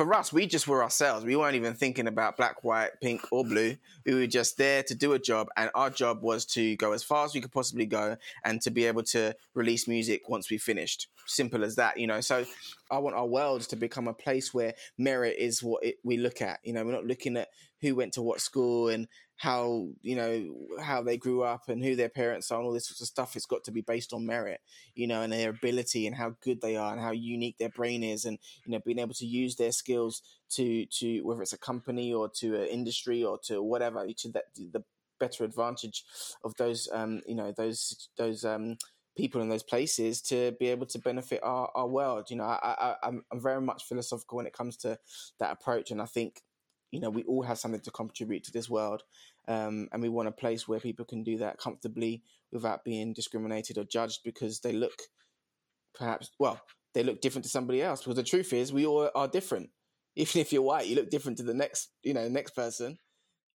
[0.00, 1.26] for us, we just were ourselves.
[1.26, 3.76] We weren't even thinking about black, white, pink, or blue.
[4.06, 7.04] We were just there to do a job, and our job was to go as
[7.04, 10.56] far as we could possibly go and to be able to release music once we
[10.56, 11.08] finished.
[11.26, 12.22] Simple as that, you know.
[12.22, 12.46] So
[12.90, 16.40] I want our world to become a place where merit is what it, we look
[16.40, 16.60] at.
[16.64, 17.48] You know, we're not looking at
[17.82, 19.06] who went to what school and
[19.40, 22.88] how you know how they grew up and who their parents are and all this
[22.88, 23.36] sort of stuff.
[23.36, 24.60] It's got to be based on merit,
[24.94, 28.02] you know, and their ability and how good they are and how unique their brain
[28.02, 31.58] is, and you know, being able to use their skills to to whether it's a
[31.58, 34.84] company or to an industry or to whatever to that the
[35.18, 36.04] better advantage
[36.44, 38.76] of those um you know those those um
[39.16, 42.30] people in those places to be able to benefit our, our world.
[42.30, 44.98] You know, I, I, I'm very much philosophical when it comes to
[45.38, 46.40] that approach, and I think
[46.90, 49.02] you know we all have something to contribute to this world,
[49.48, 52.22] um, and we want a place where people can do that comfortably
[52.52, 54.94] without being discriminated or judged because they look
[55.94, 56.60] perhaps well
[56.94, 58.00] they look different to somebody else.
[58.00, 59.70] Because the truth is, we all are different.
[60.16, 62.98] Even if you're white, you look different to the next you know next person.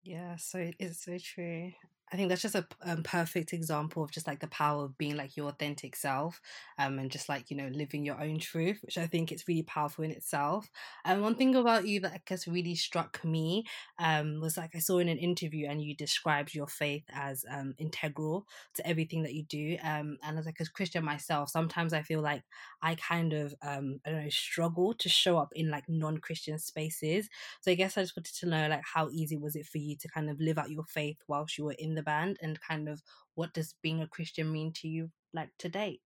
[0.04, 1.72] Yeah, so it's so true.
[2.14, 5.18] I think that's just a um, perfect example of just like the power of being
[5.18, 6.40] like your authentic self
[6.78, 9.64] um, and just like, you know, living your own truth, which I think is really
[9.64, 10.70] powerful in itself.
[11.06, 13.66] And one thing about you that I guess really struck me
[13.98, 17.74] um, was like I saw in an interview and you described your faith as um,
[17.80, 18.46] integral
[18.76, 19.78] to everything that you do.
[19.84, 22.44] Um, and as like a Christian myself, sometimes I feel like
[22.84, 26.60] I kind of, um, I don't know, struggle to show up in like non Christian
[26.60, 27.28] spaces.
[27.62, 29.96] So I guess I just wanted to know like how easy was it for you
[29.98, 32.90] to kind of live out your faith whilst you were in the band and kind
[32.90, 33.02] of
[33.36, 36.02] what does being a Christian mean to you like to date?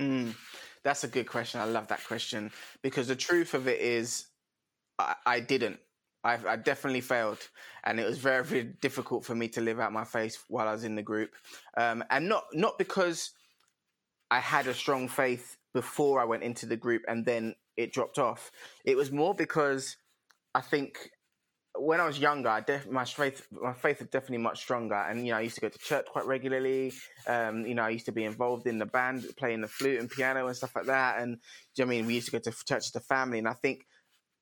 [0.00, 0.34] Mm,
[0.82, 1.60] that's a good question.
[1.60, 2.50] I love that question
[2.82, 4.26] because the truth of it is,
[4.98, 5.78] I, I didn't.
[6.24, 7.40] I, I, definitely failed,
[7.82, 10.72] and it was very, very difficult for me to live out my faith while I
[10.72, 11.30] was in the group,
[11.76, 13.32] um, and not not because
[14.30, 18.18] I had a strong faith before I went into the group and then it dropped
[18.18, 18.50] off.
[18.84, 19.98] It was more because
[20.54, 21.10] I think
[21.78, 25.26] when I was younger, I def- my faith my faith was definitely much stronger, and
[25.26, 26.92] you know I used to go to church quite regularly.
[27.26, 30.10] Um, you know I used to be involved in the band, playing the flute and
[30.10, 31.20] piano and stuff like that.
[31.20, 31.38] And
[31.76, 33.38] you know I mean we used to go to church as a family.
[33.38, 33.86] And I think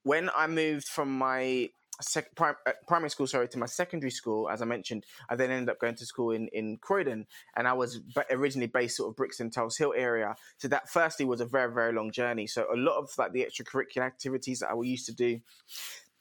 [0.02, 1.68] when I moved from my
[2.00, 5.50] sec- prim- uh, primary school, sorry, to my secondary school, as I mentioned, I then
[5.50, 9.16] ended up going to school in in Croydon, and I was originally based sort of
[9.16, 10.34] Brixton, Tulse Hill area.
[10.58, 12.48] So that firstly was a very very long journey.
[12.48, 15.40] So a lot of like the extracurricular activities that I used to do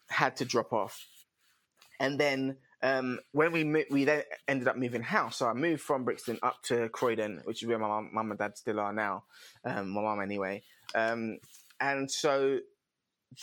[0.09, 1.05] had to drop off.
[1.99, 5.81] And then um, when we mo- we then ended up moving house, so I moved
[5.81, 9.23] from Brixton up to Croydon, which is where my mum and dad still are now.
[9.65, 10.63] Um, my mum anyway,
[10.95, 11.39] um,
[11.81, 12.59] and so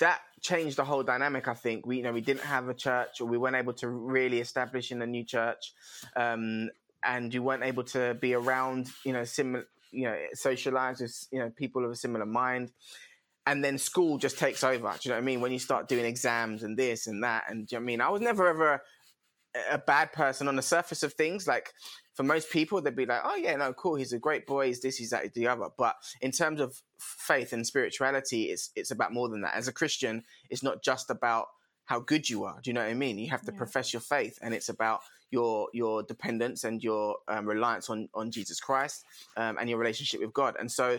[0.00, 1.48] that changed the whole dynamic.
[1.48, 3.88] I think we you know we didn't have a church, or we weren't able to
[3.88, 5.74] really establish in a new church,
[6.16, 6.70] um,
[7.04, 11.40] and you weren't able to be around you know similar you know socialize with you
[11.40, 12.72] know people of a similar mind
[13.46, 14.92] and then school just takes over.
[15.00, 15.40] Do you know what I mean?
[15.40, 17.86] When you start doing exams and this and that, and do you know what I
[17.86, 18.00] mean?
[18.00, 18.82] I was never ever
[19.70, 21.46] a bad person on the surface of things.
[21.46, 21.72] Like
[22.14, 23.94] for most people, they'd be like, "Oh yeah, no, cool.
[23.94, 24.66] He's a great boy.
[24.66, 28.70] He's this, he's that, he's the other." But in terms of faith and spirituality, it's
[28.76, 29.54] it's about more than that.
[29.54, 31.46] As a Christian, it's not just about
[31.84, 32.60] how good you are.
[32.60, 33.18] Do you know what I mean?
[33.18, 33.58] You have to yeah.
[33.58, 38.30] profess your faith, and it's about your your dependence and your um, reliance on on
[38.30, 39.04] Jesus Christ
[39.36, 40.56] um, and your relationship with God.
[40.58, 40.98] And so,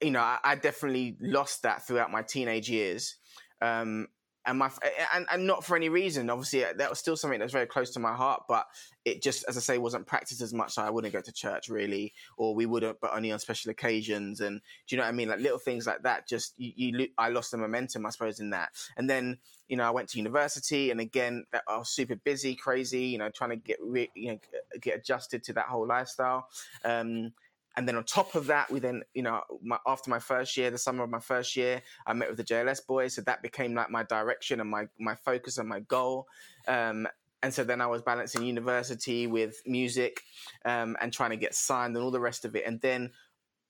[0.00, 3.16] you know, I, I, definitely lost that throughout my teenage years.
[3.60, 4.08] Um,
[4.46, 4.70] and my
[5.14, 6.28] and, and not for any reason.
[6.28, 8.66] Obviously, uh, that was still something that was very close to my heart, but
[9.04, 10.72] it just, as I say, wasn't practiced as much.
[10.72, 14.40] So I wouldn't go to church really, or we wouldn't, but only on special occasions.
[14.40, 15.28] And do you know what I mean?
[15.28, 16.28] Like little things like that.
[16.28, 18.70] Just you, you I lost the momentum, I suppose, in that.
[18.96, 23.06] And then you know, I went to university, and again, I was super busy, crazy.
[23.06, 24.38] You know, trying to get re, you know
[24.80, 26.48] get adjusted to that whole lifestyle.
[26.84, 27.32] Um,
[27.76, 30.70] and then on top of that, we then, you know, my, after my first year,
[30.70, 33.14] the summer of my first year, I met with the JLS boys.
[33.14, 36.26] So that became like my direction and my, my focus and my goal.
[36.68, 37.08] Um,
[37.42, 40.22] and so then I was balancing university with music
[40.64, 42.64] um, and trying to get signed and all the rest of it.
[42.64, 43.10] And then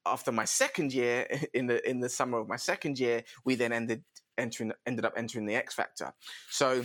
[0.07, 3.73] after my second year, in the in the summer of my second year, we then
[3.73, 4.05] ended
[4.38, 6.12] entering ended up entering the X Factor.
[6.51, 6.85] So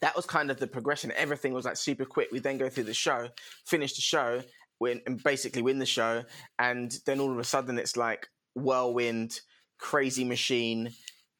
[0.00, 1.12] that was kind of the progression.
[1.16, 2.28] Everything was like super quick.
[2.32, 3.28] We then go through the show,
[3.66, 4.42] finish the show,
[4.80, 6.24] win and basically win the show,
[6.58, 9.40] and then all of a sudden it's like whirlwind,
[9.78, 10.90] crazy machine,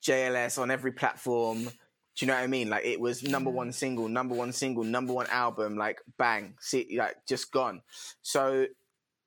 [0.02, 1.64] JLS on every platform.
[1.64, 2.68] Do you know what I mean?
[2.68, 6.96] Like it was number one single, number one single, number one album, like bang, see,
[6.96, 7.82] like just gone.
[8.22, 8.66] So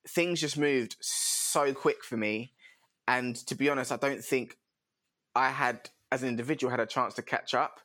[0.08, 2.54] things just moved so quick for me,
[3.08, 4.58] and to be honest, I don't think
[5.36, 7.80] I had, as an individual, had a chance to catch up.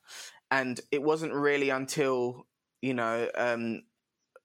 [0.51, 2.47] And it wasn't really until
[2.81, 3.83] you know um,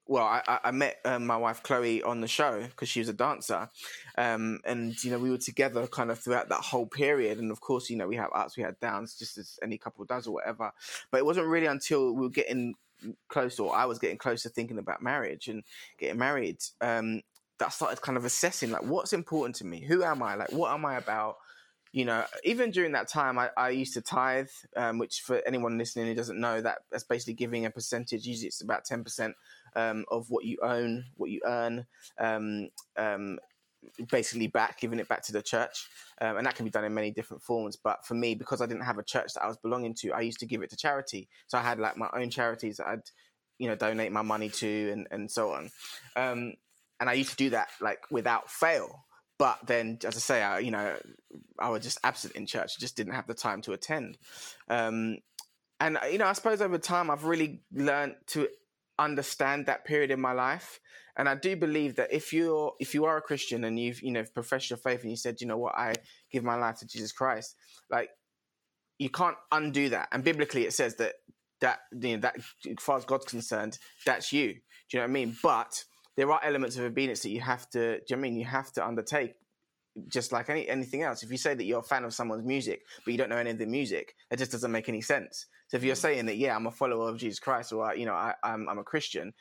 [0.06, 3.14] well, I, I met um, my wife Chloe on the show because she was a
[3.14, 3.70] dancer,
[4.18, 7.38] um, and you know we were together kind of throughout that whole period.
[7.38, 10.04] And of course, you know we have ups, we had downs, just as any couple
[10.04, 10.72] does or whatever.
[11.10, 12.74] But it wasn't really until we were getting
[13.28, 15.62] close, or I was getting close to thinking about marriage and
[15.98, 17.22] getting married, um,
[17.58, 20.52] that I started kind of assessing like what's important to me, who am I, like
[20.52, 21.36] what am I about,
[21.94, 25.78] you know, even during that time, I, I used to tithe, um, which for anyone
[25.78, 28.26] listening who doesn't know, that that's basically giving a percentage.
[28.26, 29.36] Usually, it's about ten percent
[29.76, 31.86] um, of what you own, what you earn,
[32.18, 33.38] um, um,
[34.10, 35.86] basically back, giving it back to the church.
[36.20, 37.76] Um, and that can be done in many different forms.
[37.76, 40.22] But for me, because I didn't have a church that I was belonging to, I
[40.22, 41.28] used to give it to charity.
[41.46, 43.08] So I had like my own charities that I'd,
[43.58, 45.70] you know, donate my money to and, and so on.
[46.16, 46.54] Um,
[46.98, 49.04] and I used to do that like without fail.
[49.38, 50.96] But then, as I say, I, you know,
[51.58, 52.78] I was just absent in church.
[52.78, 54.16] just didn't have the time to attend.
[54.68, 55.18] Um,
[55.80, 58.48] and, you know, I suppose over time, I've really learned to
[58.98, 60.78] understand that period in my life
[61.16, 64.12] and I do believe that if you're if you are a Christian and you've you
[64.12, 65.94] know professed your faith and you said you know what I
[66.30, 67.56] give my life to Jesus Christ
[67.90, 68.10] like
[68.98, 71.14] you can't undo that and biblically it says that
[71.60, 74.58] that you know that as far as God's concerned that's you do
[74.92, 75.84] you know what I mean but
[76.16, 78.86] there are elements of obedience that you have to do you mean you have to
[78.86, 79.34] undertake
[80.08, 81.22] just like any anything else.
[81.22, 83.50] If you say that you're a fan of someone's music, but you don't know any
[83.50, 85.46] of the music, it just doesn't make any sense.
[85.68, 88.14] So if you're saying that, yeah, I'm a follower of Jesus Christ, or you know,
[88.14, 89.32] I, I'm I'm a Christian,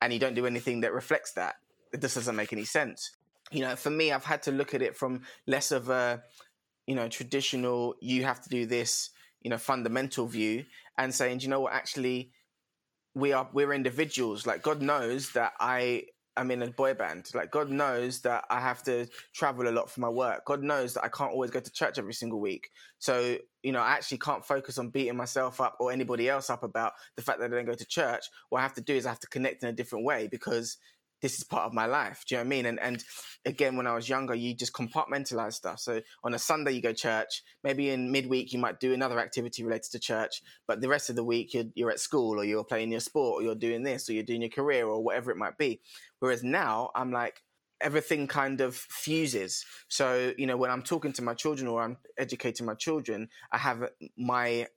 [0.00, 1.56] and you don't do anything that reflects that,
[1.92, 3.12] it just doesn't make any sense.
[3.50, 6.22] You know, for me, I've had to look at it from less of a,
[6.86, 9.10] you know, traditional, you have to do this,
[9.42, 10.64] you know, fundamental view
[10.96, 12.32] and saying, you know what, actually,
[13.14, 14.46] we are, we're individuals.
[14.46, 16.04] Like God knows that I
[16.36, 17.28] I'm in a boy band.
[17.34, 20.44] Like God knows that I have to travel a lot for my work.
[20.46, 22.70] God knows that I can't always go to church every single week.
[22.98, 26.62] So, you know, I actually can't focus on beating myself up or anybody else up
[26.62, 28.24] about the fact that I don't go to church.
[28.48, 30.78] What I have to do is I have to connect in a different way because
[31.22, 32.24] this is part of my life.
[32.26, 32.66] Do you know what I mean?
[32.66, 33.04] And and
[33.46, 35.78] again, when I was younger, you just compartmentalize stuff.
[35.78, 37.42] So on a Sunday, you go church.
[37.64, 40.42] Maybe in midweek, you might do another activity related to church.
[40.66, 43.40] But the rest of the week, you're, you're at school or you're playing your sport
[43.40, 45.80] or you're doing this or you're doing your career or whatever it might be.
[46.18, 47.42] Whereas now, I'm like,
[47.80, 49.64] everything kind of fuses.
[49.88, 53.58] So, you know, when I'm talking to my children or I'm educating my children, I
[53.58, 54.68] have my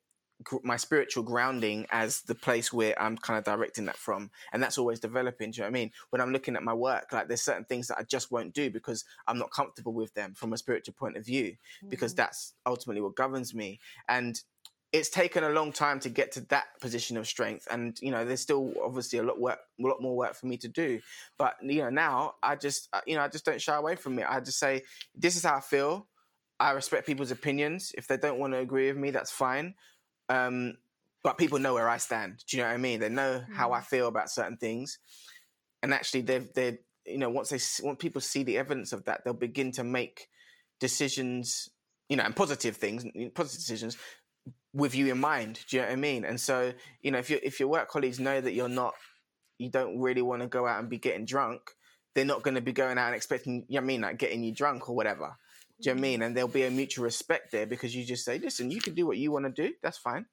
[0.64, 4.30] my spiritual grounding as the place where I'm kind of directing that from.
[4.52, 5.52] And that's always developing.
[5.52, 5.92] Do you know what I mean?
[6.10, 8.70] When I'm looking at my work, like there's certain things that I just won't do
[8.70, 11.56] because I'm not comfortable with them from a spiritual point of view,
[11.90, 13.80] because that's ultimately what governs me.
[14.10, 14.40] And
[14.92, 17.68] it's taken a long time to get to that position of strength.
[17.72, 20.58] And, you know, there's still obviously a lot work, a lot more work for me
[20.58, 21.02] to do.
[21.38, 24.20] But, you know, now I just, uh, you know, I just don't shy away from
[24.20, 24.26] it.
[24.30, 26.08] I just say, this is how I feel.
[26.60, 27.92] I respect people's opinions.
[27.98, 29.76] If they don't want to agree with me, that's fine
[30.30, 30.76] um,
[31.24, 32.44] but people know where I stand.
[32.48, 33.00] Do you know what I mean?
[33.00, 33.54] They know mm.
[33.54, 33.86] how I mm.
[33.86, 35.00] feel about certain things,
[35.82, 39.24] and actually, they've they you know once they once people see the evidence of that,
[39.24, 40.28] they'll begin to make
[40.80, 41.70] decisions.
[42.10, 43.98] You know, and positive things, positive decisions
[44.76, 45.60] with you in mind.
[45.68, 46.26] Do you know what I mean?
[46.26, 48.94] And so, you know, if you if your work colleagues know that you're not,
[49.58, 51.62] you don't really want to go out and be getting drunk,
[52.14, 53.66] they're not going to be going out and expecting.
[53.68, 55.36] You know I mean, like getting you drunk or whatever.
[55.82, 56.22] Do you know I mean?
[56.22, 59.06] And there'll be a mutual respect there because you just say, listen, you can do
[59.06, 59.74] what you want to do.
[59.84, 60.26] That's fine.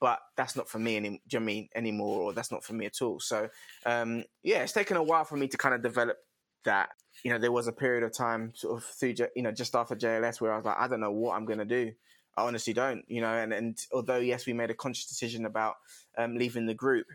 [0.00, 2.64] But that's not for me any, do you know I mean, anymore, or that's not
[2.64, 3.20] for me at all.
[3.20, 3.48] So,
[3.86, 6.16] um, yeah, it's taken a while for me to kind of develop
[6.64, 6.90] that.
[7.22, 9.94] You know, there was a period of time sort of through, you know, just after
[9.94, 11.92] JLS where I was like, I don't know what I'm going to do.
[12.36, 15.76] I honestly don't, you know, and, and although, yes, we made a conscious decision about
[16.16, 17.06] um, leaving the group,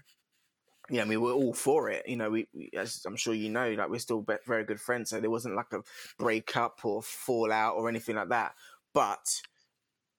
[0.90, 2.08] yeah, I mean, we're all for it.
[2.08, 5.10] You know, we, we, as I'm sure you know, like we're still very good friends.
[5.10, 5.82] So there wasn't like a
[6.18, 8.54] breakup or fallout or anything like that.
[8.94, 9.42] But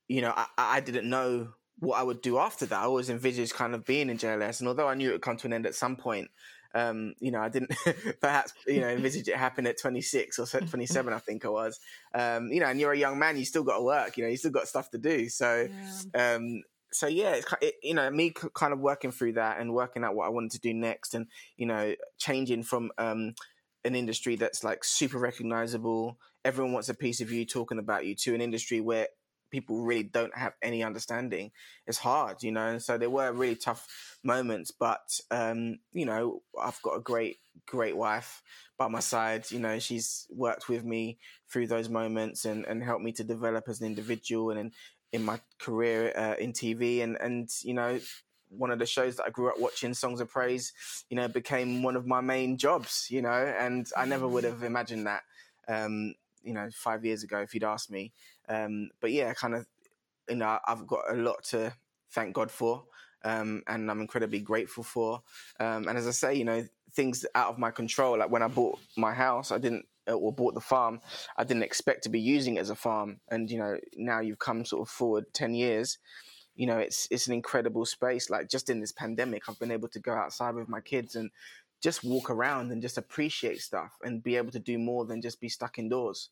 [0.08, 2.80] you know, I, I didn't know what I would do after that.
[2.80, 5.36] I always envisaged kind of being in JLS, and although I knew it would come
[5.38, 6.28] to an end at some point,
[6.74, 7.74] um, you know, I didn't
[8.20, 11.12] perhaps you know envisage it happen at 26 or 27.
[11.12, 11.80] I think I was.
[12.14, 14.16] Um, you know, and you're a young man, you still got to work.
[14.18, 15.28] You know, you still got stuff to do.
[15.30, 15.68] So.
[16.14, 16.34] Yeah.
[16.34, 20.04] Um, so yeah, it's it, you know me kind of working through that and working
[20.04, 23.34] out what I wanted to do next, and you know changing from um,
[23.84, 28.14] an industry that's like super recognizable, everyone wants a piece of you talking about you,
[28.16, 29.08] to an industry where
[29.50, 31.50] people really don't have any understanding.
[31.86, 32.78] It's hard, you know.
[32.78, 33.86] So there were really tough
[34.22, 38.42] moments, but um, you know I've got a great great wife
[38.78, 39.50] by my side.
[39.50, 41.18] You know she's worked with me
[41.50, 44.72] through those moments and and helped me to develop as an individual and
[45.12, 47.98] in my career uh, in TV, and and you know
[48.50, 50.72] one of the shows that I grew up watching, Songs of Praise,
[51.10, 54.62] you know, became one of my main jobs, you know, and I never would have
[54.62, 55.22] imagined that,
[55.68, 58.12] um, you know, five years ago if you'd asked me.
[58.48, 59.66] Um, but yeah, kind of,
[60.28, 61.72] you know, I've got a lot to
[62.10, 62.84] thank God for,
[63.24, 65.22] um, and I'm incredibly grateful for.
[65.60, 68.48] Um, and as I say, you know, things out of my control, like when I
[68.48, 71.00] bought my house, I didn't or bought the farm,
[71.36, 73.20] I didn't expect to be using it as a farm.
[73.28, 75.98] And you know, now you've come sort of forward ten years.
[76.54, 78.30] You know, it's it's an incredible space.
[78.30, 81.30] Like just in this pandemic, I've been able to go outside with my kids and
[81.80, 85.40] just walk around and just appreciate stuff and be able to do more than just
[85.40, 86.30] be stuck indoors.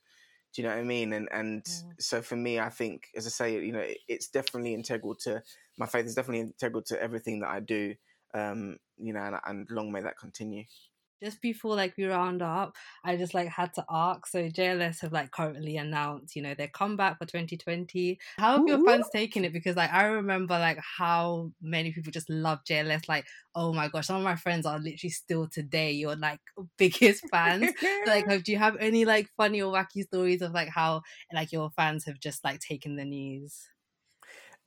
[0.53, 1.13] Do you know what I mean?
[1.13, 1.83] And and mm.
[1.99, 5.43] so for me, I think, as I say, you know, it's definitely integral to
[5.77, 6.07] my faith.
[6.07, 7.95] Is definitely integral to everything that I do.
[8.35, 10.65] Um, you know, and, and long may that continue
[11.23, 14.27] just before like we round up, I just like had to ask.
[14.27, 18.19] So JLS have like currently announced, you know, their comeback for 2020.
[18.39, 19.53] How have your fans taken it?
[19.53, 23.09] Because like I remember like how many people just love JLS.
[23.09, 26.41] Like, oh my gosh, some of my friends are literally still today your like
[26.79, 27.73] biggest fans.
[28.07, 31.03] like, have, do you have any like funny or wacky stories of like how
[31.33, 33.69] like your fans have just like taken the news?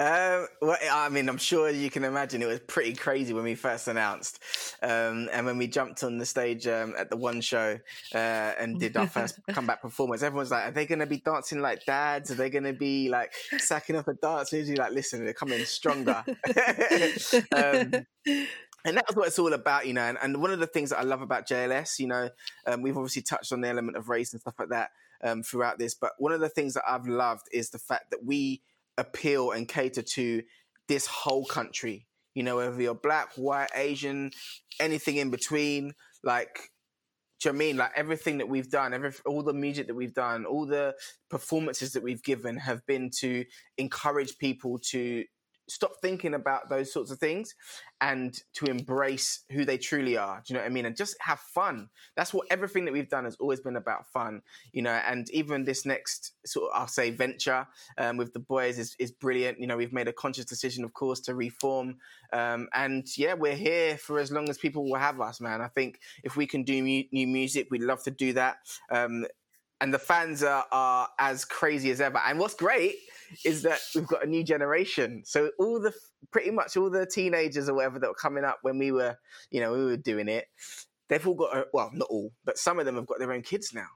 [0.01, 3.55] Um, well, I mean, I'm sure you can imagine it was pretty crazy when we
[3.55, 4.39] first announced,
[4.81, 7.77] um, and when we jumped on the stage um, at the one show
[8.15, 10.23] uh, and did our first comeback performance.
[10.23, 12.31] Everyone's like, "Are they going to be dancing like dads?
[12.31, 15.63] Are they going to be like sacking off the dance?" You're like, "Listen, they're coming
[15.65, 16.23] stronger."
[17.55, 18.05] Um,
[18.85, 20.03] and that's what it's all about, you know.
[20.03, 22.29] And, and, one of the things that I love about JLS, you know,
[22.65, 24.91] um, we've obviously touched on the element of race and stuff like that
[25.23, 28.23] um, throughout this, but one of the things that I've loved is the fact that
[28.23, 28.61] we
[28.99, 30.43] appeal and cater to
[30.87, 32.07] this whole country.
[32.35, 34.31] You know, whether you're black, white, Asian,
[34.79, 35.93] anything in between,
[36.23, 36.69] like
[37.39, 37.77] do you know I mean?
[37.77, 40.95] Like everything that we've done, every all the music that we've done, all the
[41.29, 43.45] performances that we've given have been to
[43.77, 45.23] encourage people to
[45.69, 47.55] stop thinking about those sorts of things
[48.01, 50.41] and to embrace who they truly are.
[50.45, 50.85] Do you know what I mean?
[50.85, 51.89] And just have fun.
[52.15, 54.41] That's what everything that we've done has always been about fun,
[54.71, 54.91] you know.
[54.91, 57.67] And even this next sort of, I'll say, venture
[57.97, 59.59] um, with the boys is, is brilliant.
[59.59, 61.97] You know, we've made a conscious decision, of course, to reform.
[62.31, 65.61] Um, and yeah, we're here for as long as people will have us, man.
[65.61, 68.57] I think if we can do mu- new music, we'd love to do that.
[68.91, 69.25] Um,
[69.81, 72.19] and the fans are, are as crazy as ever.
[72.25, 72.95] And what's great
[73.45, 75.23] is that we've got a new generation.
[75.25, 75.93] So all the
[76.31, 79.17] pretty much all the teenagers or whatever that were coming up when we were,
[79.51, 80.47] you know, we were doing it,
[81.07, 83.73] they've all got well, not all, but some of them have got their own kids
[83.73, 83.87] now.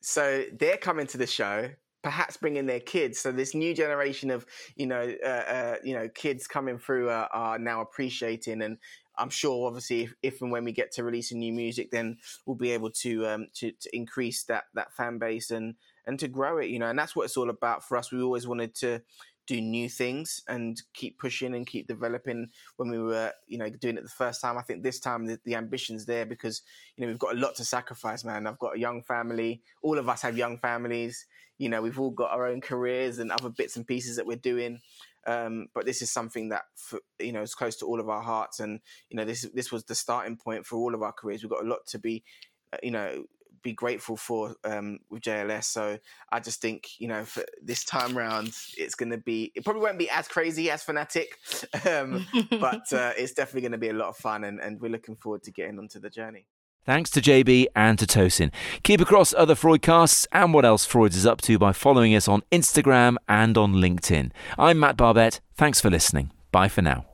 [0.00, 1.70] So they're coming to the show,
[2.02, 3.18] perhaps bringing their kids.
[3.18, 7.58] So this new generation of you know uh, uh, you know kids coming through are
[7.58, 8.78] now appreciating and.
[9.18, 12.56] I'm sure, obviously, if, if, and when we get to releasing new music, then we'll
[12.56, 15.74] be able to um, to, to increase that that fan base and
[16.06, 18.10] and to grow it, you know, and that's what it's all about for us.
[18.10, 19.02] We always wanted to
[19.48, 23.96] do new things and keep pushing and keep developing when we were, you know, doing
[23.96, 24.58] it the first time.
[24.58, 26.62] I think this time the, the ambition's there because,
[26.96, 28.46] you know, we've got a lot to sacrifice, man.
[28.46, 29.62] I've got a young family.
[29.82, 31.26] All of us have young families.
[31.58, 34.36] You know, we've all got our own careers and other bits and pieces that we're
[34.36, 34.80] doing.
[35.26, 38.22] Um, but this is something that for, you know is close to all of our
[38.22, 38.80] hearts, and
[39.10, 41.42] you know this this was the starting point for all of our careers.
[41.42, 42.24] We've got a lot to be,
[42.72, 43.24] uh, you know,
[43.62, 45.64] be grateful for um, with JLS.
[45.64, 45.98] So
[46.32, 49.82] I just think you know for this time round, it's going to be it probably
[49.82, 51.36] won't be as crazy as Fanatic,
[51.86, 54.90] um, but uh, it's definitely going to be a lot of fun, and, and we're
[54.90, 56.46] looking forward to getting onto the journey.
[56.88, 58.50] Thanks to JB and to Tosin.
[58.82, 62.40] Keep across other Freudcasts and what else freuds is up to by following us on
[62.50, 64.30] Instagram and on LinkedIn.
[64.58, 65.40] I'm Matt Barbette.
[65.54, 66.30] Thanks for listening.
[66.50, 67.04] Bye for now.